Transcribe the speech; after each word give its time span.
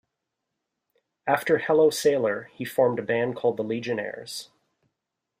After 1.27 1.59
Hello 1.59 1.91
Sailor, 1.91 2.49
he 2.55 2.65
formed 2.65 2.97
a 2.97 3.03
band 3.03 3.35
called 3.35 3.55
the 3.57 3.63
Legionnaires. 3.63 4.49